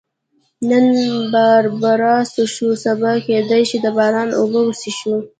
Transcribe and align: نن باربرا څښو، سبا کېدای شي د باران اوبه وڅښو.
نن 0.69 0.85
باربرا 1.33 2.15
څښو، 2.33 2.69
سبا 2.85 3.11
کېدای 3.25 3.63
شي 3.69 3.77
د 3.83 3.87
باران 3.97 4.29
اوبه 4.39 4.59
وڅښو. 4.63 5.15